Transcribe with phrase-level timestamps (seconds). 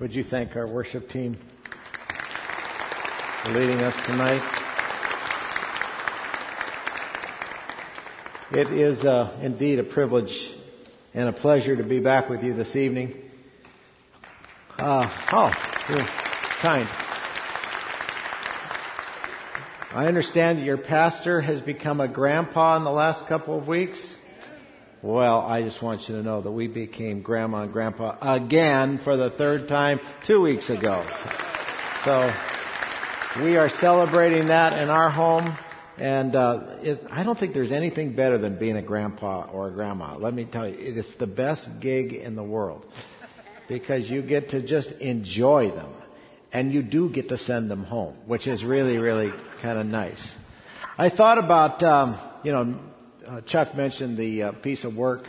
[0.00, 1.36] Would you thank our worship team
[3.42, 4.40] for leading us tonight?
[8.50, 10.32] It is uh, indeed a privilege
[11.12, 13.14] and a pleasure to be back with you this evening.
[14.78, 15.50] Uh, oh,
[15.90, 16.06] you're
[16.62, 16.88] kind.
[19.92, 24.16] I understand that your pastor has become a grandpa in the last couple of weeks.
[25.02, 29.16] Well, I just want you to know that we became grandma and grandpa again for
[29.16, 31.06] the third time two weeks ago.
[32.04, 32.30] So
[33.42, 35.56] we are celebrating that in our home
[35.96, 39.70] and uh, it, I don't think there's anything better than being a grandpa or a
[39.70, 40.16] grandma.
[40.16, 42.86] Let me tell you, it's the best gig in the world
[43.68, 45.92] because you get to just enjoy them,
[46.52, 49.30] and you do get to send them home, which is really, really
[49.62, 50.34] kind of nice.
[50.96, 52.78] I thought about, um, you know,
[53.26, 55.24] uh, Chuck mentioned the uh, piece of work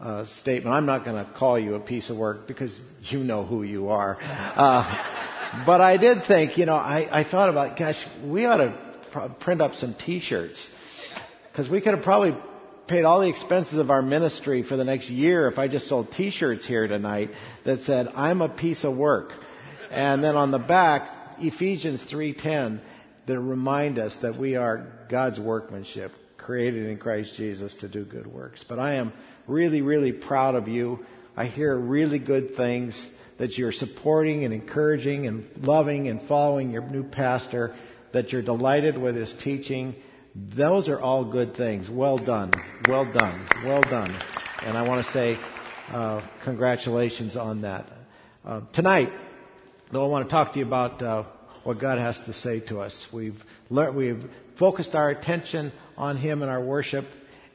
[0.00, 0.74] uh, statement.
[0.74, 3.88] I'm not going to call you a piece of work because you know who you
[3.88, 4.16] are.
[4.20, 9.34] Uh, but I did think, you know, I, I thought about, gosh, we ought to
[9.40, 10.70] print up some T-shirts
[11.50, 12.36] because we could have probably
[12.88, 16.08] paid all the expenses of our ministry for the next year if I just sold
[16.16, 17.30] T-shirts here tonight
[17.64, 19.30] that said "I'm a piece of work,"
[19.90, 21.08] and then on the back
[21.38, 22.80] Ephesians 3:10
[23.26, 26.12] that remind us that we are God's workmanship,
[26.42, 28.64] created in Christ Jesus to do good works.
[28.68, 29.12] But I am
[29.46, 31.00] really, really proud of you.
[31.36, 33.06] I hear really good things
[33.38, 37.74] that you're supporting and encouraging and loving and following your new pastor
[38.12, 39.94] that you're delighted with his teaching.
[40.34, 41.88] Those are all good things.
[41.90, 42.52] Well done.
[42.88, 43.48] Well done.
[43.64, 44.18] Well done.
[44.62, 45.36] And I want to say
[45.88, 47.86] uh, congratulations on that.
[48.44, 49.08] Uh, tonight,
[49.92, 51.24] though, I want to talk to you about uh,
[51.64, 53.08] what God has to say to us.
[53.12, 54.24] We've learned, we've
[54.58, 57.04] focused our attention on Him in our worship,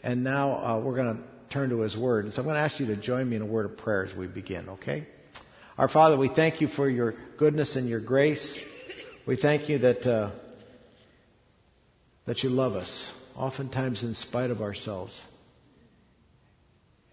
[0.03, 2.31] and now uh, we're going to turn to His Word.
[2.31, 4.15] So I'm going to ask you to join me in a word of prayer as
[4.15, 4.69] we begin.
[4.69, 5.05] Okay?
[5.77, 8.57] Our Father, we thank you for your goodness and your grace.
[9.27, 10.31] We thank you that uh,
[12.25, 15.13] that you love us, oftentimes in spite of ourselves,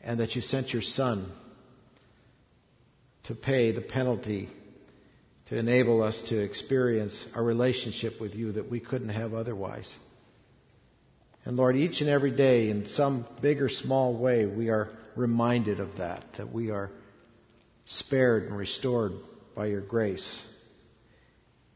[0.05, 1.33] and that you sent your Son
[3.25, 4.49] to pay the penalty
[5.49, 9.93] to enable us to experience a relationship with you that we couldn't have otherwise.
[11.45, 15.81] And Lord, each and every day, in some big or small way, we are reminded
[15.81, 16.91] of that, that we are
[17.87, 19.13] spared and restored
[19.55, 20.43] by your grace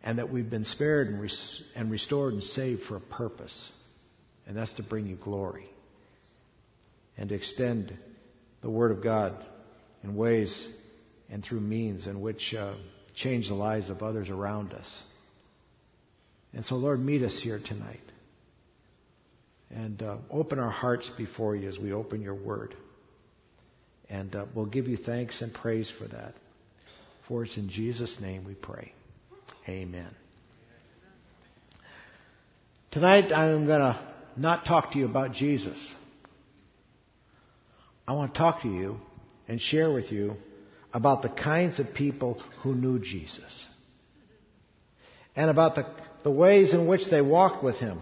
[0.03, 3.71] and that we've been spared and, res- and restored and saved for a purpose,
[4.47, 5.69] and that's to bring you glory
[7.17, 7.93] and to extend
[8.63, 9.35] the Word of God
[10.03, 10.69] in ways
[11.29, 12.75] and through means in which uh,
[13.15, 15.03] change the lives of others around us.
[16.55, 18.01] And so, Lord, meet us here tonight.
[19.71, 22.75] And uh, open our hearts before you as we open your word.
[24.09, 26.35] And uh, we'll give you thanks and praise for that.
[27.29, 28.93] For it's in Jesus' name we pray.
[29.69, 30.09] Amen.
[32.91, 34.01] Tonight I'm going to
[34.39, 35.93] not talk to you about Jesus.
[38.07, 38.97] I want to talk to you
[39.47, 40.37] and share with you
[40.95, 43.67] about the kinds of people who knew Jesus
[45.37, 45.87] and about the,
[46.25, 48.01] the ways in which they walked with him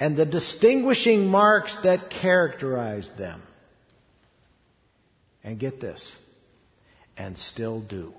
[0.00, 3.42] and the distinguishing marks that characterized them.
[5.42, 6.14] And get this,
[7.16, 8.12] and still do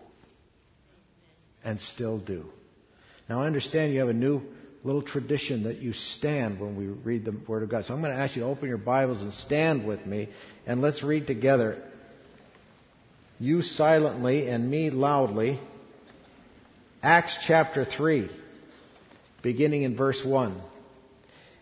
[1.64, 2.46] and still do.
[3.30, 4.42] Now I understand you have a new
[4.84, 7.86] little tradition that you stand when we read the Word of God.
[7.86, 10.30] So I'm going to ask you to open your Bibles and stand with me
[10.66, 11.82] and let's read together.
[13.40, 15.60] You silently and me loudly.
[17.04, 18.30] Acts chapter 3,
[19.42, 20.62] beginning in verse 1.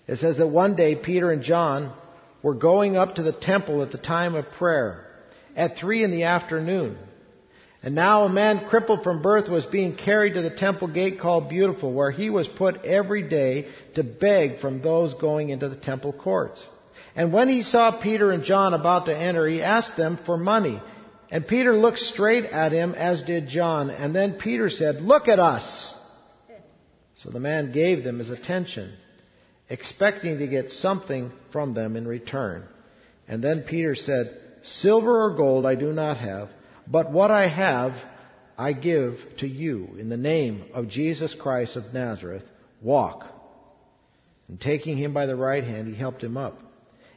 [0.09, 1.93] It says that one day Peter and John
[2.41, 5.05] were going up to the temple at the time of prayer
[5.55, 6.97] at 3 in the afternoon.
[7.83, 11.47] And now a man crippled from birth was being carried to the temple gate called
[11.47, 16.11] Beautiful, where he was put every day to beg from those going into the temple
[16.11, 16.59] courts.
[17.15, 20.81] And when he saw Peter and John about to enter, he asked them for money.
[21.29, 23.91] And Peter looked straight at him, as did John.
[23.91, 25.93] And then Peter said, Look at us!
[27.17, 28.93] So the man gave them his attention,
[29.69, 32.63] expecting to get something from them in return.
[33.27, 36.49] And then Peter said, Silver or gold I do not have
[36.89, 37.93] but what I have,
[38.57, 42.43] I give to you in the name of Jesus Christ of Nazareth.
[42.81, 43.25] Walk.
[44.47, 46.57] And taking him by the right hand, he helped him up.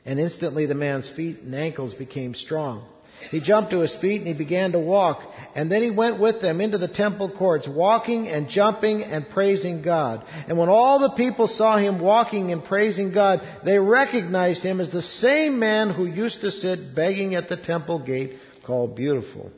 [0.05, 2.87] And instantly the man's feet and ankles became strong.
[3.31, 5.23] He jumped to his feet and he began to walk.
[5.55, 9.83] And then he went with them into the temple courts, walking and jumping and praising
[9.83, 10.25] God.
[10.49, 14.91] And when all the people saw him walking and praising God, they recognized him as
[14.91, 19.51] the same man who used to sit begging at the temple gate called Beautiful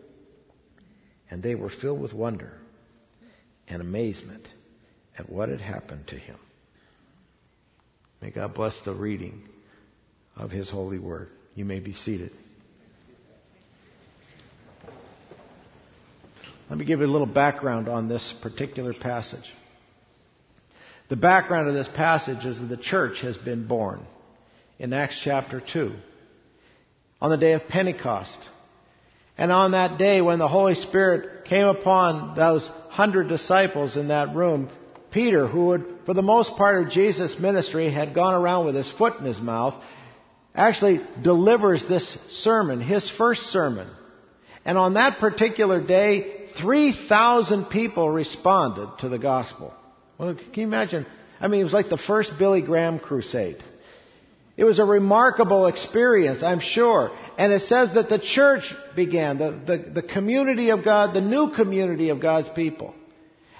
[1.35, 2.53] and they were filled with wonder
[3.67, 4.47] and amazement
[5.19, 6.37] at what had happened to him.
[8.23, 9.43] May God bless the reading
[10.37, 11.31] of his holy word.
[11.57, 12.31] You may be seated.
[16.75, 19.45] Let me give you a little background on this particular passage.
[21.09, 24.05] The background of this passage is that the church has been born
[24.81, 25.93] in Acts chapter 2
[27.21, 28.37] on the day of Pentecost.
[29.39, 34.35] And on that day when the Holy Spirit came upon those hundred disciples in that
[34.35, 34.69] room,
[35.13, 38.93] Peter, who would, for the most part of Jesus' ministry, had gone around with his
[38.99, 39.81] foot in his mouth,
[40.57, 43.89] actually delivers this sermon, his first sermon.
[44.65, 49.73] And on that particular day, 3,000 people responded to the gospel.
[50.19, 51.07] Well, can you imagine?
[51.41, 53.63] I mean, it was like the first Billy Graham crusade.
[54.57, 57.11] It was a remarkable experience, I'm sure.
[57.37, 58.63] And it says that the church
[58.95, 62.95] began, the, the, the, community of God, the new community of God's people.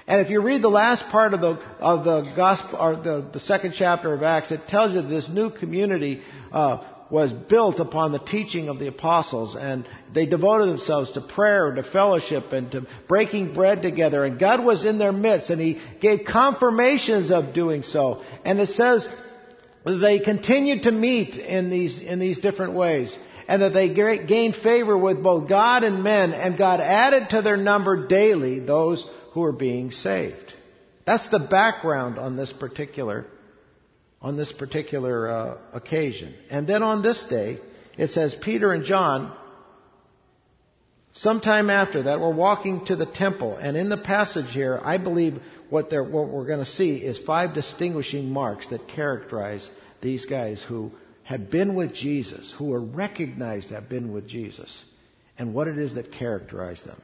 [0.07, 3.41] And if you read the last part of the, of the gospel, or the, the
[3.41, 8.19] second chapter of Acts, it tells you this new community uh, was built upon the
[8.19, 13.55] teaching of the apostles and they devoted themselves to prayer to fellowship and to breaking
[13.55, 18.23] bread together and God was in their midst and he gave confirmations of doing so.
[18.45, 19.07] And it says
[19.85, 23.17] they continued to meet in these, in these different ways
[23.47, 27.59] and that they gained favor with both God and men and God added to their
[27.59, 30.55] number daily those who were being saved.
[31.07, 33.27] That's the background on this particular
[34.25, 36.35] on this particular uh, occasion.
[36.51, 37.59] And then on this day,
[37.99, 39.37] it says Peter and John,
[41.13, 43.55] sometime after that, were walking to the temple.
[43.55, 45.35] And in the passage here, I believe
[45.69, 49.69] what, what we're going to see is five distinguishing marks that characterize
[50.01, 50.91] these guys who
[51.23, 54.85] had been with Jesus, who were recognized to have been with Jesus,
[55.37, 57.01] and what it is that characterized them.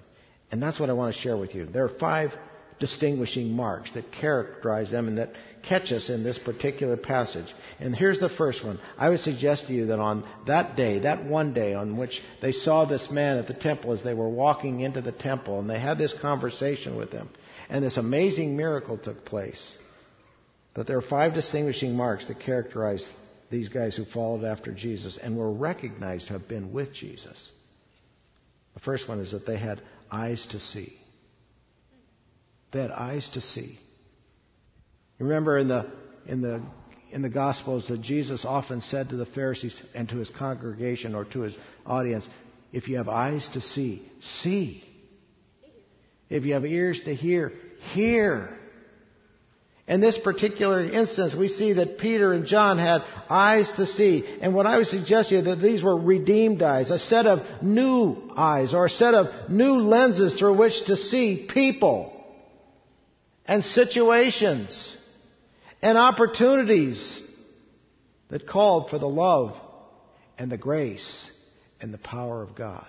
[0.50, 1.66] And that's what I want to share with you.
[1.66, 2.30] There are five
[2.78, 5.32] distinguishing marks that characterize them and that
[5.62, 7.46] catch us in this particular passage.
[7.78, 8.80] And here's the first one.
[8.98, 12.52] I would suggest to you that on that day, that one day on which they
[12.52, 15.80] saw this man at the temple as they were walking into the temple and they
[15.80, 17.28] had this conversation with him,
[17.68, 19.74] and this amazing miracle took place,
[20.74, 23.06] that there are five distinguishing marks that characterize
[23.50, 27.48] these guys who followed after Jesus and were recognized to have been with Jesus.
[28.74, 30.96] The first one is that they had eyes to see.
[32.72, 33.78] They had eyes to see.
[35.20, 35.86] Remember in the,
[36.26, 36.62] in the,
[37.12, 41.26] in the Gospels that Jesus often said to the Pharisees and to his congregation or
[41.26, 41.56] to his
[41.86, 42.26] audience,
[42.72, 44.82] if you have eyes to see, see.
[46.30, 47.52] If you have ears to hear,
[47.92, 48.56] hear.
[49.86, 54.24] In this particular instance, we see that Peter and John had eyes to see.
[54.40, 57.40] And what I would suggest to you that these were redeemed eyes, a set of
[57.62, 62.16] new eyes or a set of new lenses through which to see people
[63.44, 64.96] and situations
[65.82, 67.22] and opportunities
[68.28, 69.56] that called for the love
[70.38, 71.24] and the grace
[71.80, 72.86] and the power of God.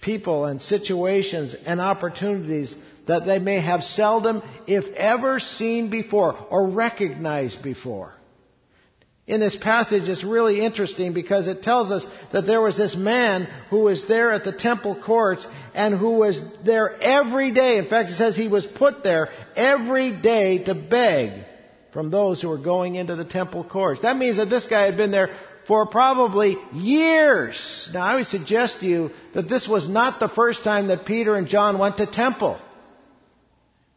[0.00, 2.74] People and situations and opportunities
[3.06, 8.14] that they may have seldom, if ever, seen before or recognized before
[9.26, 13.44] in this passage is really interesting because it tells us that there was this man
[13.70, 17.78] who was there at the temple courts and who was there every day.
[17.78, 21.46] In fact, it says he was put there every day to beg
[21.92, 24.00] from those who were going into the temple courts.
[24.02, 25.36] That means that this guy had been there
[25.68, 27.90] for probably years.
[27.94, 31.36] Now, I would suggest to you that this was not the first time that Peter
[31.36, 32.60] and John went to temple.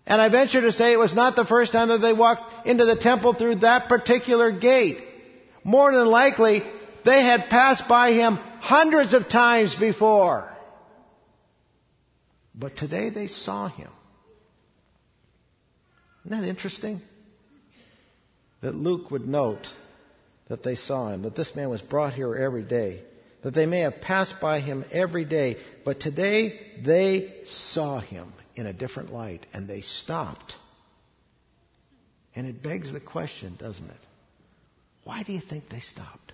[0.06, 2.86] And I venture to say it was not the first time that they walked into
[2.86, 4.98] the temple through that particular gate.
[5.66, 6.62] More than likely,
[7.06, 10.48] they had passed by him hundreds of times before.
[12.54, 13.90] But today they saw him.
[16.24, 17.02] Isn't that interesting?
[18.62, 19.66] That Luke would note
[20.50, 23.02] that they saw him, that this man was brought here every day,
[23.42, 27.34] that they may have passed by him every day, but today they
[27.72, 30.54] saw him in a different light and they stopped.
[32.36, 34.05] And it begs the question, doesn't it?
[35.06, 36.34] Why do you think they stopped?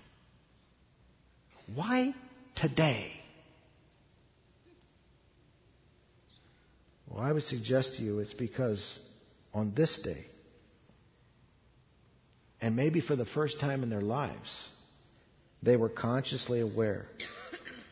[1.72, 2.12] Why
[2.56, 3.12] today?
[7.06, 8.98] Well, I would suggest to you it's because
[9.52, 10.24] on this day,
[12.62, 14.50] and maybe for the first time in their lives,
[15.62, 17.06] they were consciously aware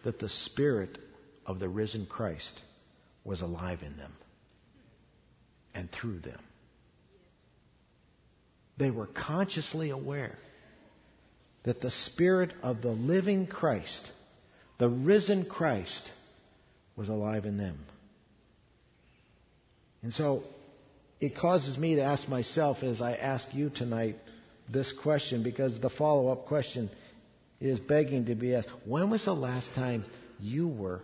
[0.04, 0.96] that the Spirit
[1.44, 2.58] of the risen Christ
[3.22, 4.14] was alive in them
[5.74, 6.40] and through them.
[8.78, 10.38] They were consciously aware
[11.64, 14.10] that the Spirit of the living Christ,
[14.78, 16.10] the risen Christ,
[16.96, 17.78] was alive in them.
[20.02, 20.42] And so
[21.20, 24.16] it causes me to ask myself as I ask you tonight
[24.72, 26.90] this question because the follow up question
[27.60, 28.68] is begging to be asked.
[28.86, 30.04] When was the last time
[30.38, 31.02] you were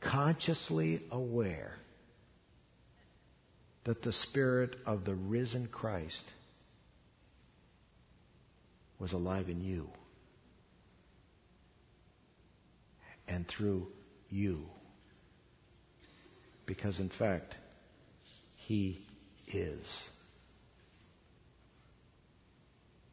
[0.00, 1.72] consciously aware
[3.84, 6.22] that the Spirit of the risen Christ
[8.98, 9.88] was alive in you
[13.28, 13.86] and through
[14.30, 14.62] you?
[16.66, 17.54] Because, in fact,
[18.56, 19.04] He
[19.52, 19.86] is.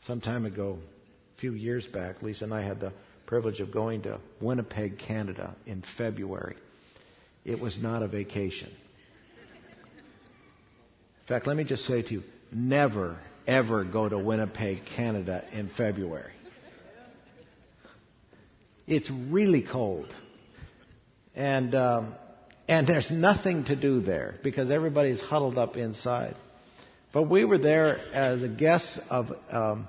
[0.06, 0.80] Some time ago,
[1.38, 2.94] a few years back, Lisa and I had the
[3.26, 6.58] privilege of going to Winnipeg, Canada in February.
[7.46, 8.70] It was not a vacation.
[11.22, 15.70] In fact, let me just say to you never, ever go to Winnipeg, Canada in
[15.76, 16.34] February.
[18.88, 20.14] It's really cold.
[21.36, 22.16] And, um,
[22.68, 26.36] and there's nothing to do there because everybody's huddled up inside.
[27.14, 29.88] But we were there as the guests of um,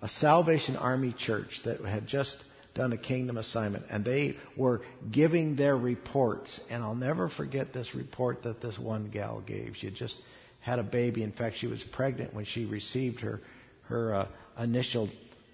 [0.00, 2.36] a Salvation Army church that had just
[2.74, 6.60] done a kingdom assignment, and they were giving their reports.
[6.70, 9.74] And I'll never forget this report that this one gal gave.
[9.78, 10.16] She just
[10.62, 11.22] had a baby.
[11.22, 13.40] In fact, she was pregnant when she received her
[13.88, 14.28] her uh,
[14.58, 15.08] initial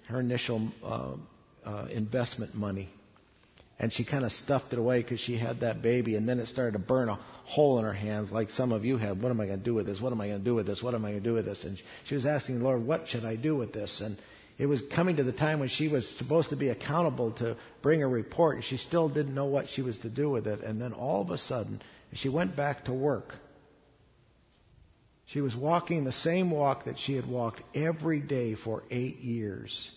[0.09, 1.15] her initial uh,
[1.65, 2.89] uh, investment money
[3.81, 6.49] and she kind of stuffed it away because she had that baby, and then it
[6.49, 9.23] started to burn a hole in her hands, like some of you have.
[9.23, 10.01] What am I going to do with this?
[10.01, 10.83] What am I going to do with this?
[10.83, 11.63] What am I going to do with this?
[11.63, 14.01] And she was asking the Lord, What should I do with this?
[14.05, 14.19] And
[14.59, 18.03] it was coming to the time when she was supposed to be accountable to bring
[18.03, 20.61] a report, and she still didn't know what she was to do with it.
[20.61, 21.81] And then all of a sudden,
[22.15, 23.33] she went back to work.
[25.29, 29.91] She was walking the same walk that she had walked every day for eight years,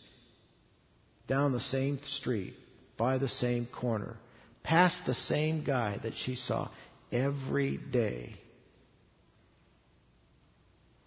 [1.27, 2.53] down the same street
[2.97, 4.17] by the same corner,
[4.61, 6.69] past the same guy that she saw
[7.13, 8.35] every day.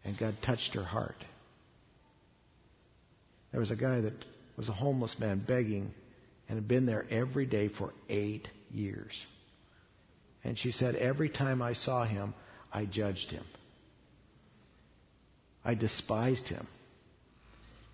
[0.04, 1.23] And God touched her heart.
[3.50, 4.25] There was a guy that
[4.57, 5.93] was a homeless man begging
[6.49, 9.12] and had been there every day for eight years.
[10.43, 12.33] And she said, Every time I saw him,
[12.73, 13.45] I judged him.
[15.64, 16.66] I despised him.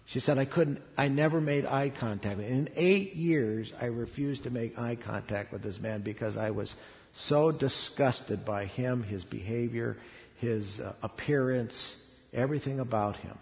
[0.06, 2.40] She said, I couldn't, I never made eye contact.
[2.40, 6.74] In eight years, I refused to make eye contact with this man because I was
[7.14, 9.96] so disgusted by him, his behavior,
[10.38, 11.94] his uh, appearance,
[12.32, 13.38] everything about him.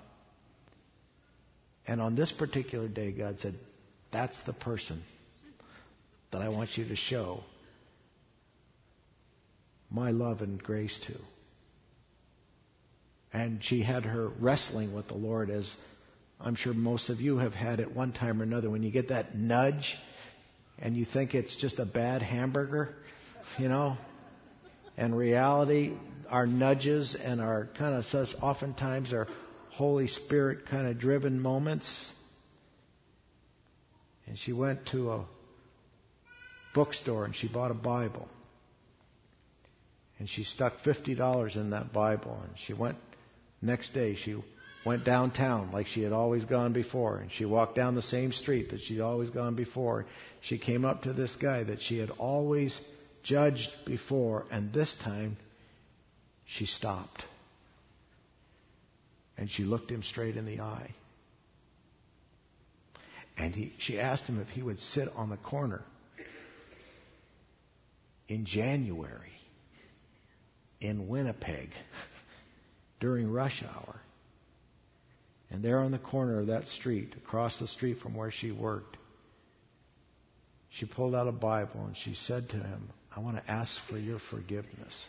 [1.87, 3.54] And on this particular day, God said,
[4.12, 5.02] That's the person
[6.32, 7.44] that I want you to show
[9.90, 11.14] my love and grace to.
[13.32, 15.75] And she had her wrestling with the Lord as
[16.40, 19.08] I'm sure most of you have had at one time or another when you get
[19.08, 19.94] that nudge
[20.78, 22.94] and you think it's just a bad hamburger,
[23.58, 23.97] you know.
[24.97, 25.94] And reality,
[26.28, 29.26] our nudges and our kind of says oftentimes are
[29.70, 32.11] Holy Spirit kind of driven moments.
[34.26, 35.25] And she went to a
[36.75, 38.28] bookstore and she bought a Bible.
[40.18, 42.40] And she stuck $50 in that Bible.
[42.44, 42.97] And she went,
[43.61, 44.37] next day, she
[44.85, 47.19] went downtown like she had always gone before.
[47.19, 50.07] And she walked down the same street that she'd always gone before.
[50.43, 52.79] She came up to this guy that she had always
[53.23, 55.37] judged before, and this time
[56.47, 57.23] she stopped.
[59.37, 60.95] And she looked him straight in the eye.
[63.37, 65.83] And he, she asked him if he would sit on the corner
[68.29, 69.33] in January
[70.81, 71.71] in Winnipeg
[73.00, 74.00] during rush hour
[75.50, 78.97] and there on the corner of that street, across the street from where she worked,
[80.71, 83.99] she pulled out a Bible and she said to him, I want to ask for
[83.99, 85.07] your forgiveness.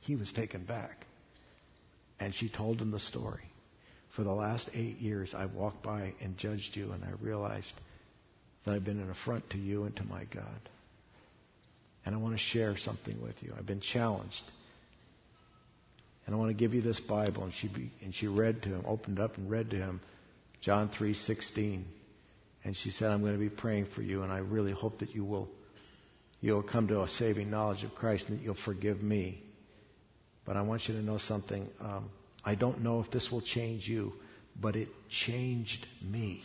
[0.00, 1.06] He was taken back.
[2.18, 3.42] And she told him the story.
[4.16, 7.72] For the last eight years, I've walked by and judged you, and I realized
[8.64, 10.68] that I've been an affront to you and to my God.
[12.04, 13.52] And I want to share something with you.
[13.56, 14.42] I've been challenged
[16.26, 17.44] and I want to give you this Bible.
[17.44, 20.00] And she, be, and she read to him, opened up and read to him
[20.60, 21.82] John 3.16.
[22.64, 25.14] And she said, I'm going to be praying for you, and I really hope that
[25.14, 25.48] you will
[26.40, 29.42] you'll come to a saving knowledge of Christ and that you'll forgive me.
[30.44, 31.68] But I want you to know something.
[31.80, 32.10] Um,
[32.44, 34.12] I don't know if this will change you,
[34.60, 34.88] but it
[35.26, 36.42] changed me.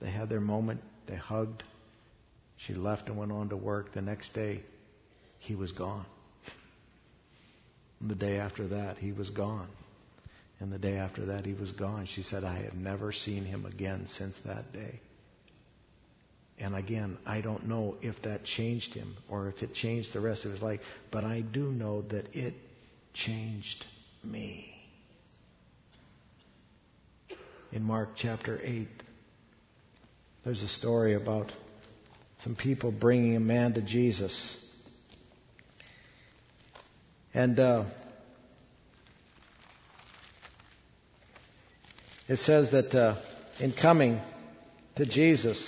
[0.00, 0.82] They had their moment.
[1.08, 1.64] They hugged.
[2.58, 3.92] She left and went on to work.
[3.92, 4.62] The next day,
[5.38, 6.04] he was gone.
[8.00, 9.68] And the day after that, he was gone.
[10.60, 12.08] And the day after that, he was gone.
[12.14, 15.00] She said, I have never seen him again since that day.
[16.60, 20.44] And again, I don't know if that changed him or if it changed the rest
[20.44, 20.80] of his life,
[21.12, 22.54] but I do know that it
[23.14, 23.84] changed
[24.24, 24.74] me.
[27.70, 28.88] In Mark chapter 8,
[30.44, 31.52] there's a story about
[32.42, 34.56] some people bringing a man to Jesus.
[37.38, 37.84] And uh,
[42.26, 43.14] it says that uh,
[43.60, 44.20] in coming
[44.96, 45.64] to Jesus,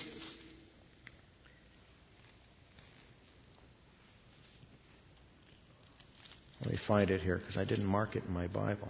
[6.60, 8.88] let me find it here because I didn't mark it in my Bible.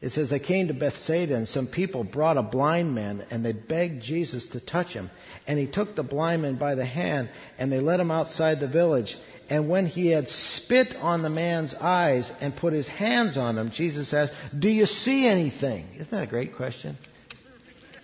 [0.00, 3.52] It says they came to Bethsaida and some people brought a blind man and they
[3.52, 5.10] begged Jesus to touch him.
[5.46, 7.28] And he took the blind man by the hand
[7.58, 9.14] and they led him outside the village.
[9.50, 13.72] And when he had spit on the man's eyes and put his hands on him,
[13.74, 15.86] Jesus asked, Do you see anything?
[15.96, 16.96] Isn't that a great question?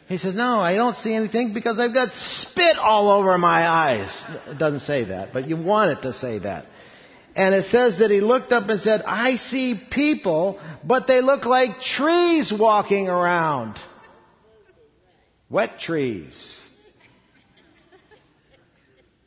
[0.08, 4.24] He says, No, I don't see anything because I've got spit all over my eyes.
[4.48, 6.66] It doesn't say that, but you want it to say that.
[7.36, 11.44] And it says that he looked up and said, I see people, but they look
[11.44, 13.76] like trees walking around.
[15.48, 16.65] Wet trees.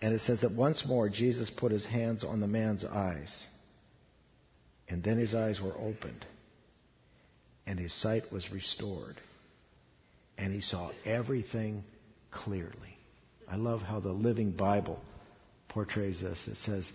[0.01, 3.45] And it says that once more Jesus put his hands on the man's eyes.
[4.87, 6.25] And then his eyes were opened.
[7.67, 9.19] And his sight was restored.
[10.37, 11.83] And he saw everything
[12.31, 12.97] clearly.
[13.47, 14.99] I love how the Living Bible
[15.67, 16.39] portrays this.
[16.47, 16.89] It says,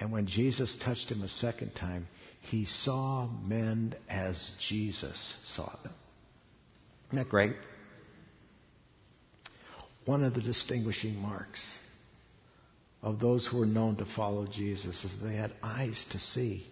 [0.00, 2.06] and when Jesus touched him a second time,
[2.42, 5.92] he saw men as Jesus saw them.
[7.08, 7.56] Isn't that great?
[10.04, 11.60] One of the distinguishing marks
[13.02, 16.66] of those who were known to follow Jesus is they had eyes to see.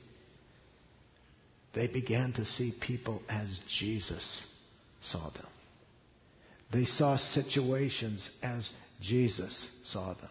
[1.74, 4.42] They began to see people as Jesus
[5.00, 5.46] saw them.
[6.72, 8.68] They saw situations as
[9.00, 10.30] Jesus saw them.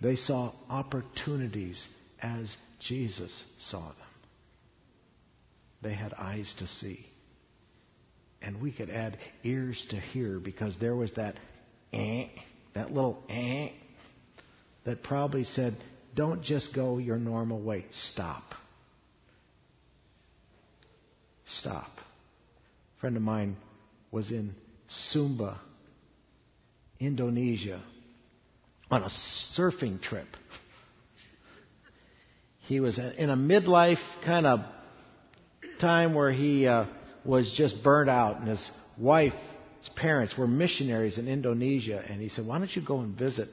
[0.00, 1.82] They saw opportunities
[2.20, 3.32] as Jesus
[3.70, 3.96] saw them.
[5.82, 7.06] They had eyes to see.
[8.42, 11.36] And we could add ears to hear because there was that
[11.92, 12.26] eh,
[12.74, 13.70] that little eh,
[14.86, 15.76] that probably said,
[16.14, 17.84] don't just go your normal way.
[18.12, 18.42] Stop.
[21.46, 21.88] Stop.
[22.96, 23.56] A friend of mine
[24.10, 24.54] was in
[25.12, 25.58] Sumba,
[26.98, 27.82] Indonesia,
[28.90, 29.10] on a
[29.58, 30.28] surfing trip.
[32.60, 34.60] He was in a midlife kind of
[35.80, 36.86] time where he uh,
[37.24, 39.34] was just burnt out, and his wife,
[39.80, 43.48] his parents were missionaries in Indonesia, and he said, "Why don't you go and visit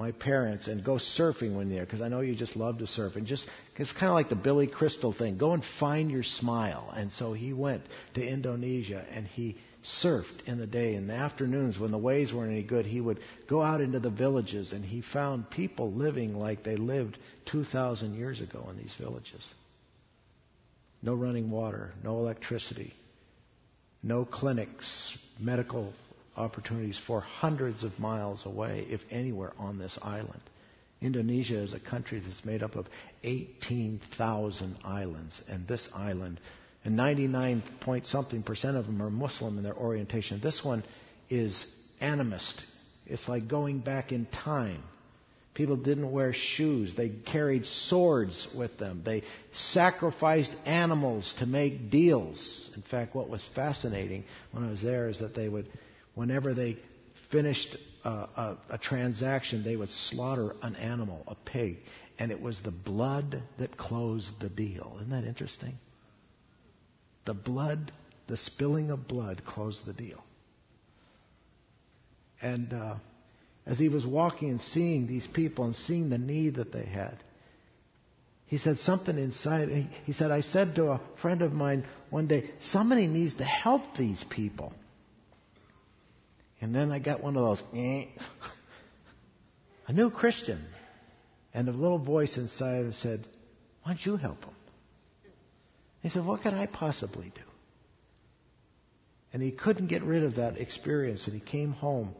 [0.00, 1.84] my parents and go surfing when there?
[1.84, 4.34] Because I know you just love to surf, and just it's kind of like the
[4.34, 5.38] Billy Crystal thing.
[5.38, 7.82] Go and find your smile." And so he went
[8.14, 9.56] to Indonesia, and he
[10.02, 10.94] surfed in the day.
[10.94, 14.10] In the afternoons, when the waves weren't any good, he would go out into the
[14.10, 19.48] villages and he found people living like they lived 2,000 years ago in these villages.
[21.02, 22.92] No running water, no electricity,
[24.02, 25.94] no clinics, medical
[26.40, 30.40] opportunities for hundreds of miles away, if anywhere, on this island.
[31.00, 32.86] Indonesia is a country that's made up of
[33.22, 36.40] 18,000 islands, and this island
[36.84, 40.40] and 99 point something percent of them are Muslim in their orientation.
[40.42, 40.82] This one
[41.28, 41.66] is
[42.00, 42.60] animist.
[43.06, 44.82] It's like going back in time.
[45.52, 46.94] People didn't wear shoes.
[46.96, 49.02] They carried swords with them.
[49.04, 52.70] They sacrificed animals to make deals.
[52.76, 55.66] In fact, what was fascinating when I was there is that they would,
[56.20, 56.76] whenever they
[57.32, 61.78] finished a, a, a transaction, they would slaughter an animal, a pig,
[62.18, 64.98] and it was the blood that closed the deal.
[64.98, 65.78] Isn't that interesting?
[67.24, 67.90] The blood,
[68.28, 70.22] the spilling of blood closed the deal.
[72.42, 72.96] And uh,
[73.64, 77.16] as he was walking and seeing these people and seeing the need that they had,
[78.44, 79.70] he said something inside.
[79.70, 83.44] He, he said, I said to a friend of mine one day, somebody needs to
[83.44, 84.74] help these people.
[86.60, 88.04] And then I got one of those, eh.
[89.86, 90.64] a new Christian.
[91.52, 93.24] And a little voice inside of him said,
[93.82, 94.54] Why don't you help him?
[96.02, 97.42] He said, What could I possibly do?
[99.32, 102.14] And he couldn't get rid of that experience, and he came home.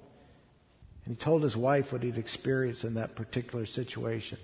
[1.04, 4.38] And he told his wife what he'd experienced in that particular situation.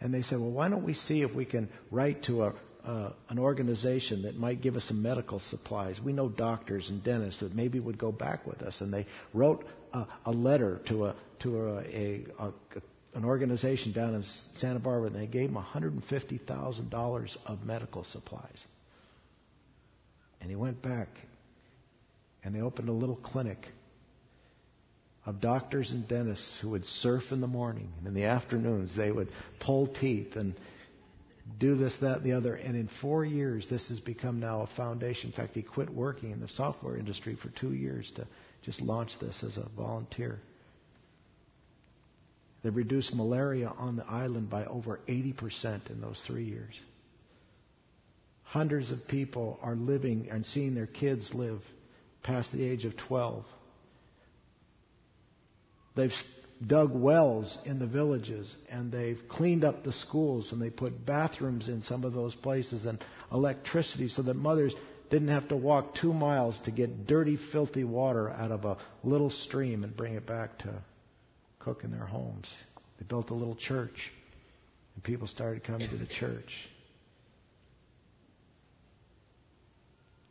[0.00, 3.10] And they said, Well, why don't we see if we can write to a, uh,
[3.28, 6.00] an organization that might give us some medical supplies?
[6.04, 8.80] We know doctors and dentists that maybe would go back with us.
[8.80, 12.52] And they wrote a, a letter to, a, to a, a, a
[13.14, 14.24] an organization down in
[14.56, 18.58] Santa Barbara, and they gave him $150,000 of medical supplies.
[20.40, 21.08] And he went back
[22.42, 23.58] and they opened a little clinic
[25.24, 29.10] of doctors and dentists who would surf in the morning, and in the afternoons they
[29.10, 29.28] would
[29.60, 30.54] pull teeth and
[31.58, 32.54] do this, that, and the other.
[32.54, 35.30] And in four years, this has become now a foundation.
[35.30, 38.26] In fact, he quit working in the software industry for two years to
[38.62, 40.40] just launch this as a volunteer.
[42.62, 46.74] They've reduced malaria on the island by over 80% in those three years.
[48.44, 51.60] Hundreds of people are living and seeing their kids live
[52.22, 53.44] past the age of 12.
[55.94, 56.10] They've
[56.66, 61.68] dug wells in the villages and they've cleaned up the schools and they put bathrooms
[61.68, 64.74] in some of those places and electricity so that mothers
[65.10, 69.30] didn't have to walk two miles to get dirty, filthy water out of a little
[69.30, 70.82] stream and bring it back to
[71.58, 72.48] cook in their homes.
[72.98, 74.12] They built a little church
[74.94, 76.50] and people started coming to the church.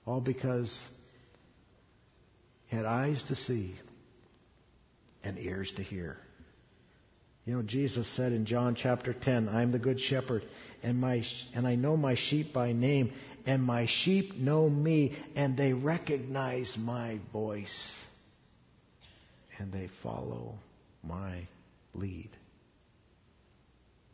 [0.05, 0.83] All because
[2.67, 3.75] he had eyes to see
[5.23, 6.17] and ears to hear.
[7.45, 10.43] You know, Jesus said in John chapter 10, I am the good shepherd,
[10.81, 13.11] and, my, and I know my sheep by name,
[13.45, 17.95] and my sheep know me, and they recognize my voice,
[19.59, 20.55] and they follow
[21.03, 21.47] my
[21.93, 22.29] lead.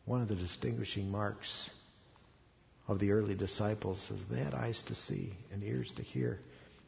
[0.06, 1.48] One of the distinguishing marks
[2.88, 6.40] of the early disciples is they had eyes to see and ears to hear.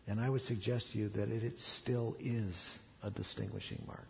[0.08, 2.56] And I would suggest to you that it still is
[3.02, 4.06] a distinguishing mark.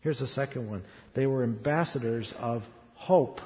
[0.00, 0.82] Here's the second one.
[1.14, 2.62] They were ambassadors of
[2.94, 3.40] hope.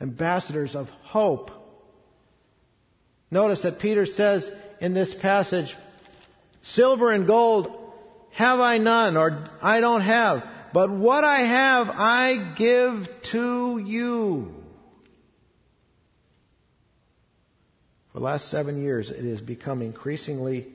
[0.00, 1.50] Ambassadors of hope.
[3.30, 4.48] Notice that Peter says
[4.80, 5.74] in this passage,
[6.62, 7.68] Silver and gold
[8.32, 14.54] have I none, or I don't have, but what I have I give to you.
[18.12, 20.68] For the last seven years, it has become increasingly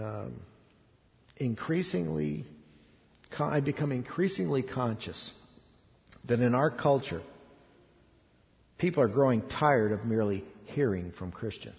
[0.00, 0.40] um,
[1.36, 2.46] increasingly,
[3.38, 5.30] I become increasingly conscious
[6.26, 7.22] that in our culture,
[8.78, 11.78] people are growing tired of merely hearing from Christians.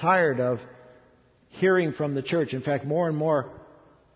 [0.00, 0.58] Tired of
[1.48, 2.52] hearing from the church.
[2.52, 3.50] In fact, more and more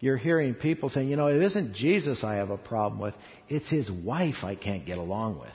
[0.01, 3.15] you're hearing people saying, you know, it isn't Jesus I have a problem with,
[3.49, 5.55] it's his wife I can't get along with.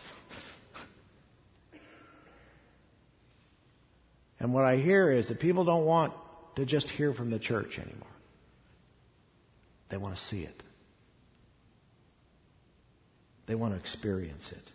[4.39, 6.13] And what I hear is that people don't want
[6.55, 8.07] to just hear from the church anymore.
[9.89, 10.63] They want to see it.
[13.47, 14.71] They want to experience it.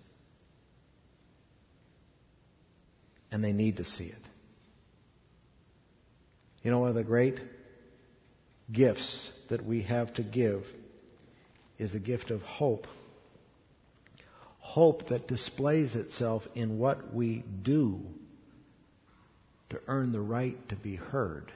[3.31, 4.19] And they need to see it.
[6.63, 7.41] You know, one of the great
[8.71, 10.63] gifts that we have to give
[11.79, 12.87] is the gift of hope.
[14.59, 18.01] Hope that displays itself in what we do
[19.73, 21.53] to earn the right to be heard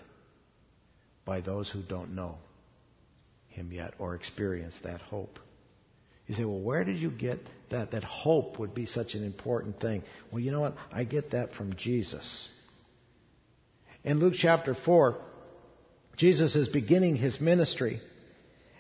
[1.24, 2.36] by those who don't know
[3.48, 5.38] Him yet or experience that hope.
[6.26, 7.38] You say, well, where did you get
[7.70, 7.92] that?
[7.92, 10.02] That hope would be such an important thing.
[10.32, 10.74] Well, you know what?
[10.92, 12.48] I get that from Jesus.
[14.02, 15.16] In Luke chapter 4,
[16.16, 18.00] Jesus is beginning his ministry.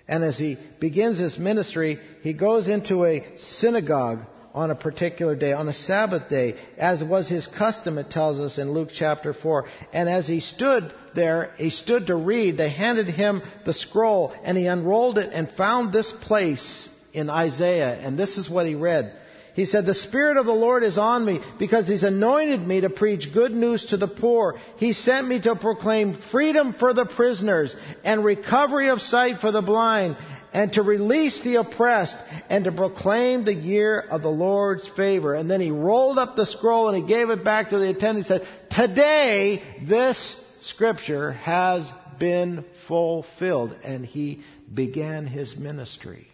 [0.08, 4.20] And as he begins his ministry, he goes into a synagogue
[4.56, 8.56] on a particular day, on a Sabbath day, as was his custom, it tells us
[8.56, 9.66] in Luke chapter 4.
[9.92, 14.56] And as he stood there, he stood to read, they handed him the scroll, and
[14.56, 18.00] he unrolled it and found this place in Isaiah.
[18.00, 19.14] And this is what he read.
[19.56, 22.90] He said, The Spirit of the Lord is on me because He's anointed me to
[22.90, 24.56] preach good news to the poor.
[24.76, 29.62] He sent me to proclaim freedom for the prisoners and recovery of sight for the
[29.62, 30.18] blind
[30.52, 32.16] and to release the oppressed
[32.48, 35.34] and to proclaim the year of the Lord's favor.
[35.34, 38.18] And then he rolled up the scroll and he gave it back to the attendant
[38.18, 43.76] and said, Today this scripture has been fulfilled.
[43.84, 46.28] And he began his ministry.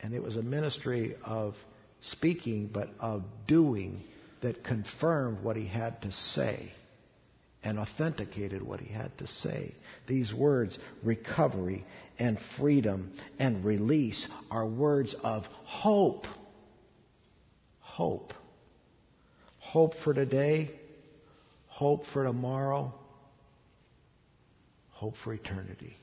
[0.00, 1.54] And it was a ministry of
[2.02, 4.02] speaking, but of doing
[4.42, 6.72] that confirmed what he had to say
[7.64, 9.74] and authenticated what he had to say.
[10.06, 11.84] These words, recovery
[12.18, 16.26] and freedom and release, are words of hope.
[17.80, 18.32] Hope.
[19.58, 20.70] Hope for today,
[21.66, 22.94] hope for tomorrow,
[24.90, 25.96] hope for eternity.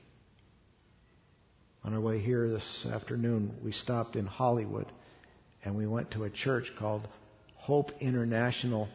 [1.84, 4.86] On our way here this afternoon, we stopped in Hollywood
[5.64, 7.08] and we went to a church called
[7.54, 8.88] Hope International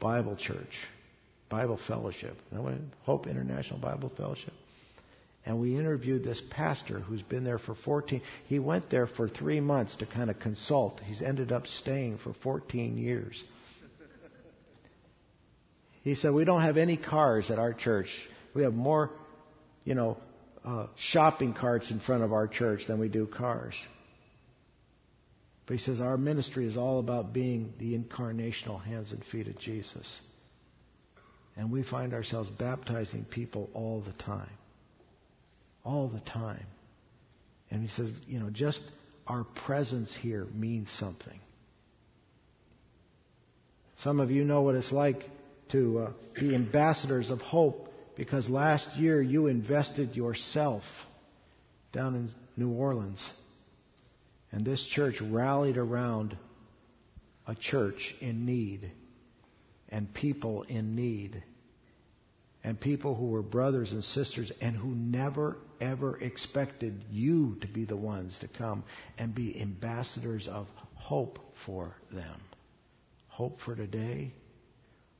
[0.00, 0.72] Bible Church.
[1.48, 2.36] Bible Fellowship.
[3.02, 4.52] Hope International Bible Fellowship.
[5.46, 8.22] And we interviewed this pastor who's been there for 14.
[8.46, 11.00] He went there for three months to kind of consult.
[11.04, 13.42] He's ended up staying for 14 years.
[16.02, 18.08] He said, We don't have any cars at our church.
[18.54, 19.10] We have more,
[19.84, 20.18] you know,
[20.64, 23.74] uh, shopping carts in front of our church than we do cars.
[25.66, 29.58] But he says, Our ministry is all about being the incarnational hands and feet of
[29.58, 30.20] Jesus.
[31.56, 34.50] And we find ourselves baptizing people all the time.
[35.84, 36.66] All the time.
[37.70, 38.80] And he says, you know, just
[39.26, 41.40] our presence here means something.
[43.98, 45.24] Some of you know what it's like
[45.72, 50.82] to uh, be ambassadors of hope because last year you invested yourself
[51.92, 53.24] down in New Orleans.
[54.52, 56.36] And this church rallied around
[57.46, 58.92] a church in need
[59.88, 61.42] and people in need
[62.64, 67.84] and people who were brothers and sisters and who never ever expected you to be
[67.84, 68.82] the ones to come
[69.18, 72.40] and be ambassadors of hope for them.
[73.28, 74.32] Hope for today,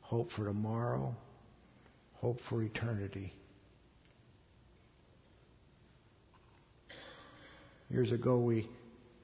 [0.01, 1.15] hope for tomorrow,
[2.15, 3.35] hope for eternity.
[7.91, 8.69] Years ago, we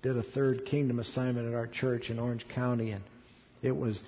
[0.02, 3.02] did a third kingdom assignment at our church in Orange County, and
[3.62, 3.98] it was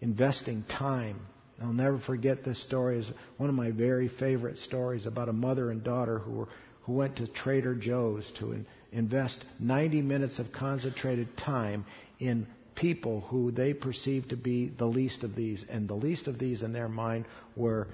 [0.00, 1.20] investing time.
[1.60, 2.98] I'll never forget this story.
[2.98, 6.48] It's one of my very favorite stories about a mother and daughter who were
[6.82, 11.84] who went to Trader Joe's to in, invest 90 minutes of concentrated time
[12.18, 15.64] in people who they perceived to be the least of these.
[15.68, 17.86] And the least of these in their mind were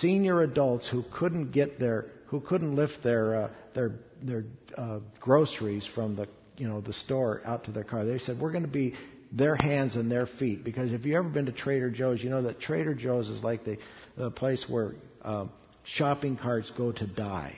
[0.00, 4.44] senior adults who couldn't get their, who couldn't lift their, uh, their, their
[4.76, 8.04] uh, groceries from the, you know, the store out to their car.
[8.04, 8.94] They said, we're going to be
[9.32, 10.62] their hands and their feet.
[10.62, 13.64] Because if you've ever been to Trader Joe's, you know that Trader Joe's is like
[13.64, 13.78] the,
[14.16, 14.92] the place where
[15.22, 15.46] uh,
[15.84, 17.56] shopping carts go to die.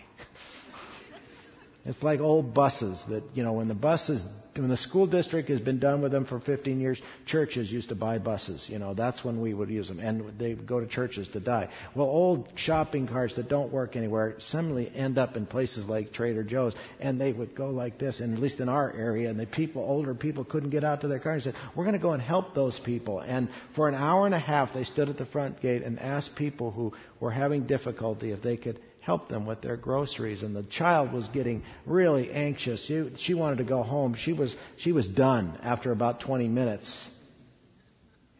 [1.86, 4.24] It's like old buses that, you know, when the buses,
[4.56, 7.94] when the school district has been done with them for 15 years, churches used to
[7.94, 8.64] buy buses.
[8.70, 10.00] You know, that's when we would use them.
[10.00, 11.68] And they go to churches to die.
[11.94, 16.42] Well, old shopping carts that don't work anywhere suddenly end up in places like Trader
[16.42, 16.74] Joe's.
[17.00, 19.82] And they would go like this, and at least in our area, and the people,
[19.82, 22.22] older people couldn't get out to their car and said, we're going to go and
[22.22, 23.20] help those people.
[23.20, 26.34] And for an hour and a half, they stood at the front gate and asked
[26.34, 30.42] people who were having difficulty if they could help them with their groceries.
[30.42, 32.84] And the child was getting really anxious.
[32.86, 34.16] She, she wanted to go home.
[34.18, 37.08] She was, she was done after about 20 minutes.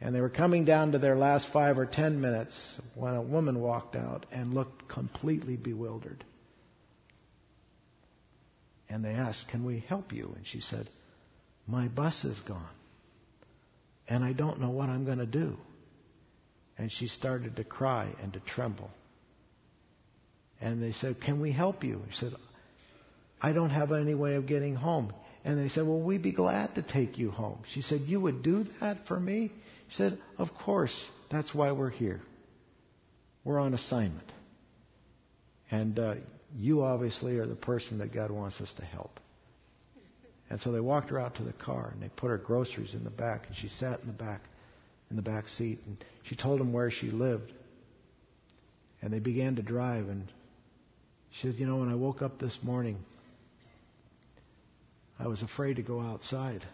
[0.00, 3.61] And they were coming down to their last five or ten minutes when a woman
[3.61, 6.24] walked out and looked completely bewildered.
[8.88, 10.33] And they asked, Can we help you?
[10.37, 10.88] And she said,
[11.66, 12.68] My bus is gone.
[14.09, 15.57] And I don't know what I'm going to do.
[16.77, 18.90] And she started to cry and to tremble.
[20.64, 22.03] And they said, Can we help you?
[22.09, 22.33] He said,
[23.40, 25.12] I don't have any way of getting home.
[25.44, 27.59] And they said, Well, we'd be glad to take you home.
[27.74, 29.53] She said, You would do that for me?
[29.88, 30.98] He said, Of course.
[31.31, 32.22] That's why we're here.
[33.44, 34.33] We're on assignment.
[35.70, 36.14] And uh,
[36.57, 39.20] you obviously are the person that God wants us to help.
[40.48, 43.05] And so they walked her out to the car and they put her groceries in
[43.05, 44.40] the back and she sat in the back
[45.11, 47.53] in the back seat and she told them where she lived.
[49.03, 50.27] And they began to drive and
[51.35, 52.99] she says, You know, when I woke up this morning,
[55.18, 56.66] I was afraid to go outside.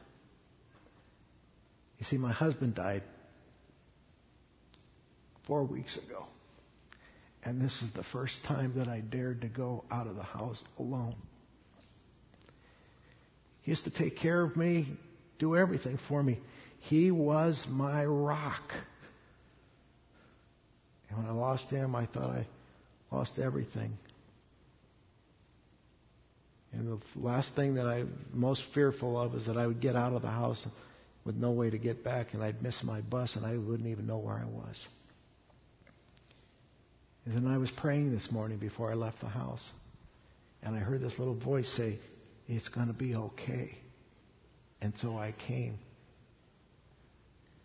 [1.99, 3.03] You see, my husband died
[5.47, 6.25] four weeks ago.
[7.43, 10.63] And this is the first time that I dared to go out of the house
[10.79, 11.17] alone.
[13.63, 14.89] He used to take care of me,
[15.39, 16.39] do everything for me.
[16.81, 18.73] He was my rock.
[21.09, 22.47] And when I lost him, I thought I
[23.11, 23.97] lost everything.
[26.81, 30.15] And the last thing that I'm most fearful of is that I would get out
[30.15, 30.67] of the house
[31.27, 34.07] with no way to get back and I'd miss my bus and I wouldn't even
[34.07, 34.77] know where I was.
[37.27, 39.63] And then I was praying this morning before I left the house.
[40.63, 41.99] And I heard this little voice say,
[42.49, 43.77] It's going to be okay.
[44.81, 45.79] And so I came.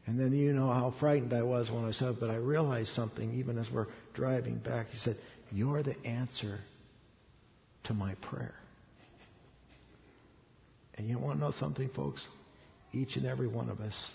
[0.08, 2.90] And then you know how frightened I was when I said it, but I realized
[2.90, 4.88] something even as we're driving back.
[4.90, 5.16] He said,
[5.54, 6.60] You're the answer
[7.86, 8.56] to my prayer.
[10.96, 12.26] And you want to know something, folks?
[12.94, 14.12] Each and every one of us,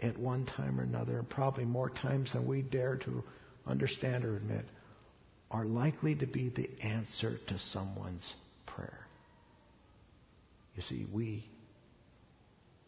[0.00, 3.24] at one time or another, and probably more times than we dare to
[3.66, 4.66] understand or admit,
[5.50, 8.34] are likely to be the answer to someone's
[8.66, 9.06] prayer.
[10.74, 11.48] You see, we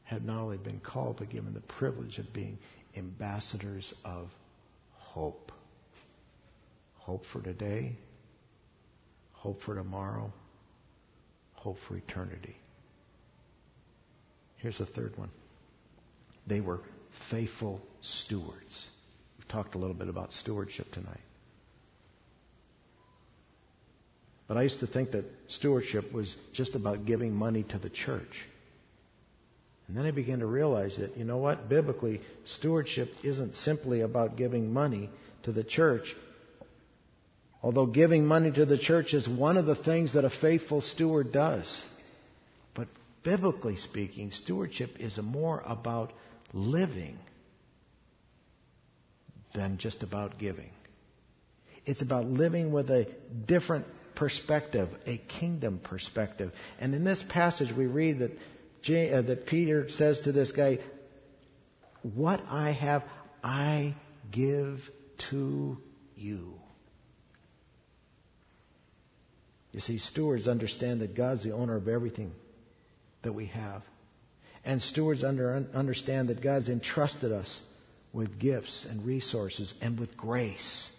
[0.04, 2.58] have not only been called, but given the privilege of being
[2.96, 4.28] ambassadors of
[4.92, 5.52] hope.
[6.96, 7.96] Hope for today,
[9.32, 10.30] hope for tomorrow,
[11.54, 12.56] hope for eternity.
[14.58, 15.30] Here's the third one.
[16.46, 16.80] They were
[17.30, 18.86] faithful stewards.
[19.38, 21.20] We've talked a little bit about stewardship tonight.
[24.46, 28.46] But I used to think that stewardship was just about giving money to the church.
[29.86, 31.68] And then I began to realize that, you know what?
[31.68, 32.20] Biblically,
[32.56, 35.10] stewardship isn't simply about giving money
[35.44, 36.14] to the church.
[37.62, 41.32] Although giving money to the church is one of the things that a faithful steward
[41.32, 41.82] does.
[43.24, 46.12] Biblically speaking, stewardship is more about
[46.52, 47.18] living
[49.54, 50.70] than just about giving.
[51.84, 53.06] It's about living with a
[53.46, 56.52] different perspective, a kingdom perspective.
[56.78, 58.32] And in this passage, we read that,
[58.82, 60.78] J, uh, that Peter says to this guy,
[62.02, 63.04] What I have,
[63.42, 63.96] I
[64.30, 64.80] give
[65.30, 65.78] to
[66.16, 66.54] you.
[69.72, 72.32] You see, stewards understand that God's the owner of everything
[73.22, 73.82] that we have.
[74.64, 77.62] And stewards under, understand that God's entrusted us
[78.12, 80.90] with gifts and resources and with grace.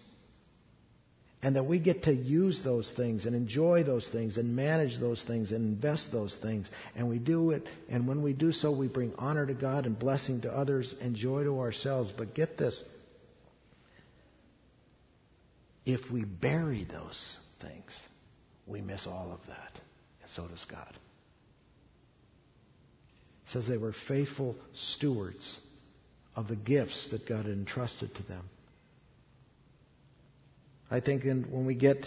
[1.42, 5.22] And that we get to use those things and enjoy those things and manage those
[5.26, 6.68] things and invest those things.
[6.94, 9.98] And we do it, and when we do so, we bring honor to God and
[9.98, 12.12] blessing to others and joy to ourselves.
[12.16, 12.82] But get this
[15.86, 17.90] if we bury those things,
[18.66, 19.80] we miss all of that.
[20.22, 20.96] And so does God.
[23.52, 24.56] Says they were faithful
[24.94, 25.58] stewards
[26.36, 28.48] of the gifts that God had entrusted to them.
[30.90, 32.04] I think in, when we get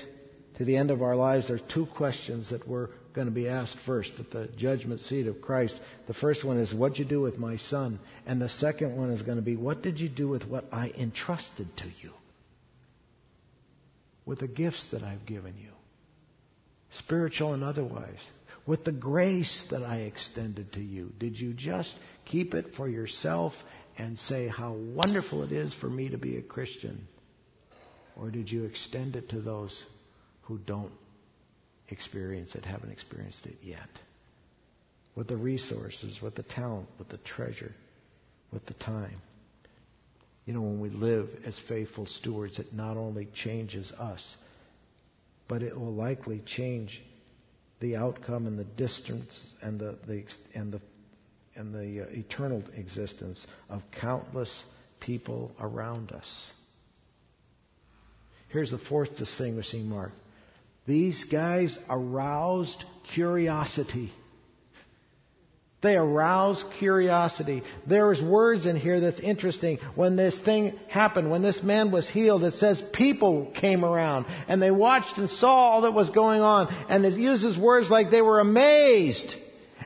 [0.57, 3.47] to the end of our lives, there are two questions that we're going to be
[3.47, 5.79] asked first at the judgment seat of Christ.
[6.07, 7.99] The first one is, What'd you do with my son?
[8.25, 10.91] And the second one is going to be, What did you do with what I
[10.97, 12.11] entrusted to you?
[14.25, 15.71] With the gifts that I've given you,
[16.99, 18.19] spiritual and otherwise.
[18.65, 21.11] With the grace that I extended to you.
[21.19, 21.93] Did you just
[22.25, 23.53] keep it for yourself
[23.97, 27.07] and say how wonderful it is for me to be a Christian?
[28.15, 29.77] Or did you extend it to those
[30.43, 30.91] who don't
[31.89, 33.89] experience it, haven't experienced it yet?
[35.15, 37.73] With the resources, with the talent, with the treasure,
[38.51, 39.21] with the time.
[40.45, 44.35] You know, when we live as faithful stewards, it not only changes us,
[45.47, 47.01] but it will likely change
[47.83, 50.23] the outcome and the distance and the, the
[50.55, 50.79] and the
[51.55, 54.63] and the uh, eternal existence of countless
[55.01, 56.47] people around us.
[58.47, 60.13] Here's the fourth distinguishing mark.
[60.87, 64.13] These guys aroused curiosity.
[65.83, 67.61] They aroused curiosity.
[67.87, 69.79] There's words in here that's interesting.
[69.95, 74.61] When this thing happened, when this man was healed, it says people came around and
[74.61, 76.73] they watched and saw all that was going on.
[76.89, 79.35] And it uses words like they were amazed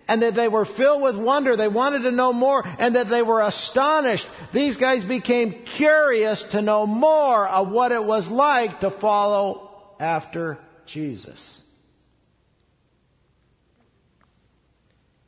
[0.07, 1.57] and that they were filled with wonder.
[1.57, 4.27] They wanted to know more and that they were astonished.
[4.53, 10.59] These guys became curious to know more of what it was like to follow after
[10.85, 11.61] Jesus.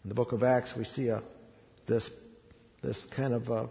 [0.09, 1.21] In the book of Acts, we see a,
[1.87, 2.09] this,
[2.81, 3.69] this kind of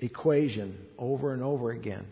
[0.00, 2.04] equation over and over again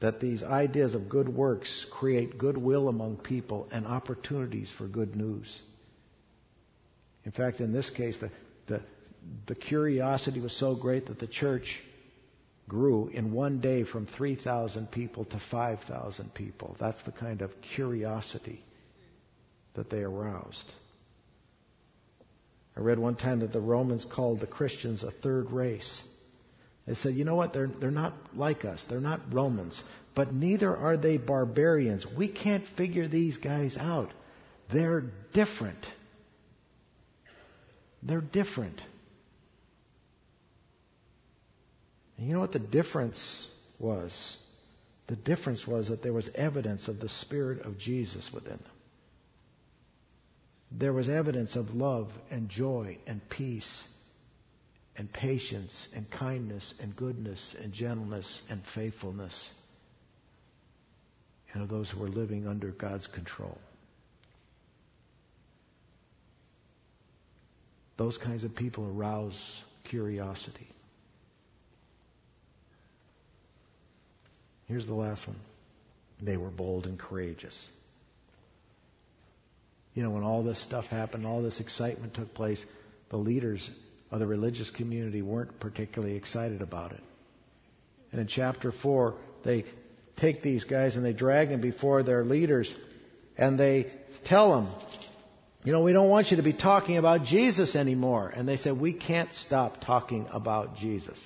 [0.00, 5.50] that these ideas of good works create goodwill among people and opportunities for good news.
[7.24, 8.30] In fact, in this case, the,
[8.66, 8.82] the,
[9.46, 11.80] the curiosity was so great that the church
[12.68, 16.76] grew in one day from 3,000 people to 5,000 people.
[16.78, 18.62] That's the kind of curiosity
[19.76, 20.66] that they aroused.
[22.76, 26.02] I read one time that the Romans called the Christians a third race.
[26.86, 27.52] They said, you know what?
[27.52, 28.84] They're, they're not like us.
[28.88, 29.82] They're not Romans.
[30.14, 32.06] But neither are they barbarians.
[32.16, 34.12] We can't figure these guys out.
[34.72, 35.84] They're different.
[38.02, 38.80] They're different.
[42.16, 44.12] And you know what the difference was?
[45.08, 48.75] The difference was that there was evidence of the Spirit of Jesus within them.
[50.70, 53.84] There was evidence of love and joy and peace
[54.96, 59.50] and patience and kindness and goodness and gentleness and faithfulness
[61.52, 63.58] and of those who were living under God's control.
[67.96, 70.68] Those kinds of people arouse curiosity.
[74.66, 75.38] Here's the last one.
[76.20, 77.56] They were bold and courageous.
[79.96, 82.62] You know, when all this stuff happened, all this excitement took place,
[83.08, 83.68] the leaders
[84.10, 87.00] of the religious community weren't particularly excited about it.
[88.12, 89.64] And in chapter 4, they
[90.18, 92.72] take these guys and they drag them before their leaders
[93.38, 93.90] and they
[94.26, 94.70] tell them,
[95.64, 98.28] you know, we don't want you to be talking about Jesus anymore.
[98.28, 101.18] And they said, we can't stop talking about Jesus.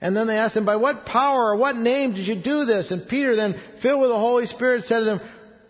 [0.00, 2.90] And then they asked him, by what power or what name did you do this?
[2.90, 5.20] And Peter then, filled with the Holy Spirit, said to them,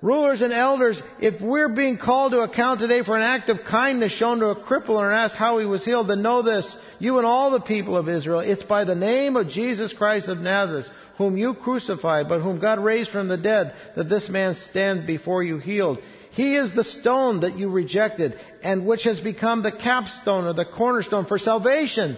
[0.00, 4.12] rulers and elders, if we're being called to account today for an act of kindness
[4.12, 7.26] shown to a cripple and asked how he was healed, then know this, you and
[7.26, 10.86] all the people of Israel, it's by the name of Jesus Christ of Nazareth,
[11.16, 15.42] whom you crucified, but whom God raised from the dead, that this man stand before
[15.42, 15.98] you healed.
[16.30, 20.64] He is the stone that you rejected, and which has become the capstone or the
[20.64, 22.16] cornerstone for salvation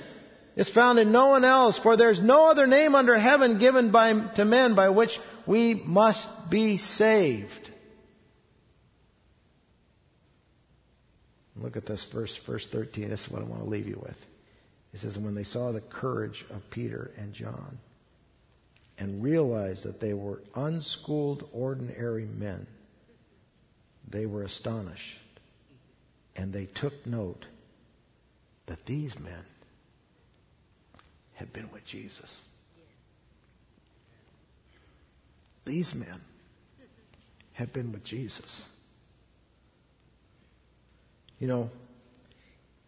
[0.57, 4.13] is found in no one else, for there's no other name under heaven given by,
[4.37, 5.11] to men by which
[5.47, 7.70] we must be saved.
[11.61, 13.11] Look at this verse, verse 13.
[13.11, 14.17] This is what I want to leave you with.
[14.93, 17.79] It says, When they saw the courage of Peter and John
[18.99, 22.67] and realized that they were unschooled, ordinary men,
[24.11, 25.03] they were astonished.
[26.35, 27.45] And they took note
[28.67, 29.45] that these men
[31.35, 32.43] had been with Jesus.
[35.67, 36.21] These men
[37.53, 38.63] have been with Jesus.
[41.41, 41.71] You know,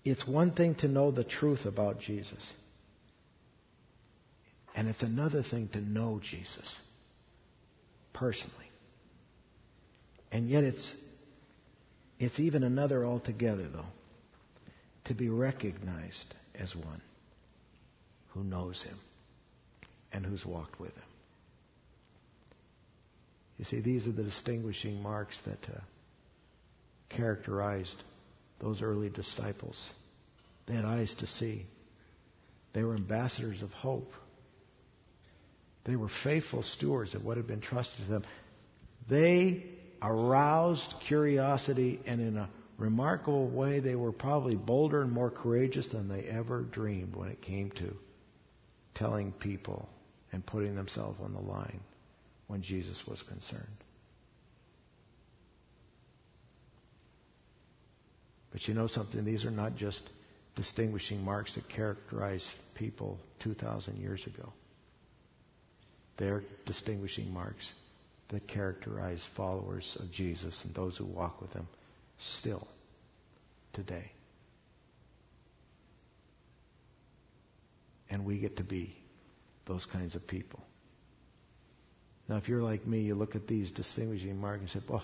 [0.05, 2.47] it's one thing to know the truth about Jesus,
[4.77, 6.77] and it's another thing to know Jesus
[8.13, 8.53] personally.
[10.31, 10.95] And yet it's
[12.19, 13.87] it's even another altogether though
[15.07, 17.03] to be recognized as one
[18.31, 18.99] who knows him
[20.13, 21.03] and who's walked with him.
[23.59, 25.81] You see, these are the distinguishing marks that uh,
[27.11, 27.97] characterized
[28.63, 29.77] those early disciples.
[30.67, 31.67] They had eyes to see.
[32.73, 34.13] They were ambassadors of hope.
[35.85, 38.25] They were faithful stewards of what had been trusted to them.
[39.11, 39.65] They
[40.01, 42.49] aroused curiosity, and in a
[42.79, 47.43] remarkable way, they were probably bolder and more courageous than they ever dreamed when it
[47.43, 47.95] came to
[48.95, 49.89] telling people
[50.31, 51.81] and putting themselves on the line
[52.47, 53.82] when Jesus was concerned.
[58.53, 59.25] But you know something?
[59.25, 60.03] These are not just
[60.55, 64.53] distinguishing marks that characterize people 2,000 years ago.
[66.19, 67.65] They're distinguishing marks
[68.29, 71.67] that characterize followers of Jesus and those who walk with him
[72.39, 72.67] still
[73.73, 74.13] today.
[78.11, 78.95] And we get to be
[79.67, 80.63] those kinds of people.
[82.29, 85.03] Now, if you're like me, you look at these distinguishing marks and say, well,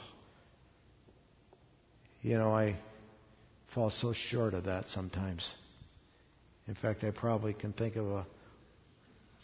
[2.23, 2.77] you know, I
[3.75, 5.49] fall so short of that sometimes.
[6.67, 8.27] In fact, I probably can think of a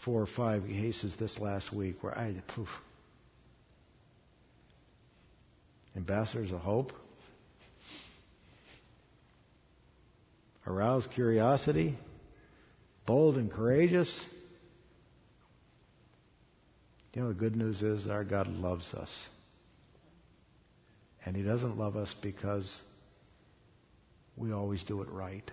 [0.04, 2.68] four or five cases this last week where I, poof,
[5.96, 6.92] ambassadors of hope,
[10.66, 11.96] arouse curiosity,
[13.06, 14.12] bold and courageous.
[17.14, 19.10] You know, the good news is our God loves us.
[21.24, 22.68] And He doesn't love us because
[24.36, 25.48] we always do it right.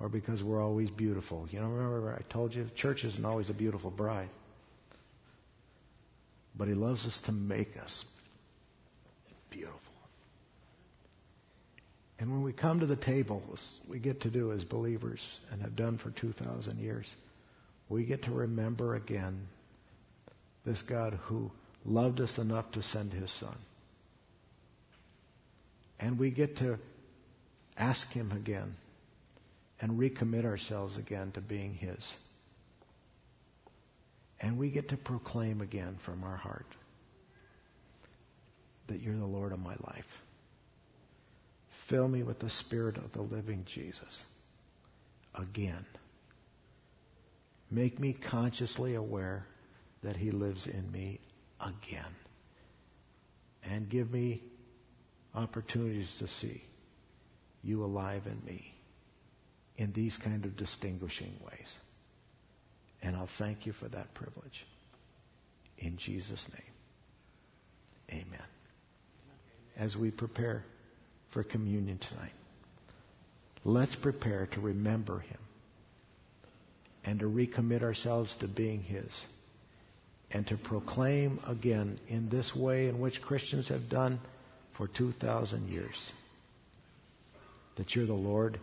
[0.00, 1.46] Or because we're always beautiful.
[1.50, 4.30] You know, remember I told you, church isn't always a beautiful bride.
[6.56, 8.04] But He loves us to make us
[9.50, 9.78] beautiful.
[12.18, 13.42] And when we come to the table,
[13.88, 17.06] we get to do as believers and have done for 2,000 years,
[17.88, 19.48] we get to remember again
[20.64, 21.50] this God who
[21.84, 23.56] loved us enough to send his son.
[26.02, 26.78] And we get to
[27.76, 28.74] ask him again
[29.80, 32.12] and recommit ourselves again to being his.
[34.40, 36.66] And we get to proclaim again from our heart
[38.88, 40.04] that you're the Lord of my life.
[41.88, 44.22] Fill me with the Spirit of the living Jesus
[45.36, 45.86] again.
[47.70, 49.46] Make me consciously aware
[50.02, 51.20] that He lives in me
[51.60, 52.16] again.
[53.62, 54.42] And give me
[55.34, 56.62] opportunities to see
[57.62, 58.74] you alive in me
[59.76, 61.72] in these kind of distinguishing ways.
[63.02, 64.66] And I'll thank you for that privilege.
[65.78, 68.46] In Jesus' name, amen.
[69.76, 70.64] As we prepare
[71.32, 72.32] for communion tonight.
[73.64, 75.38] Let's prepare to remember Him
[77.04, 79.10] and to recommit ourselves to being His
[80.30, 84.20] and to proclaim again in this way in which Christians have done
[84.76, 86.12] for 2,000 years
[87.76, 88.58] that you're the Lord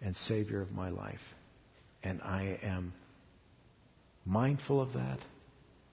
[0.00, 1.20] and Savior of my life.
[2.02, 2.92] And I am
[4.24, 5.18] mindful of that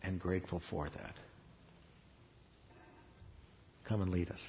[0.03, 1.15] and grateful for that.
[3.88, 4.39] Come and lead us.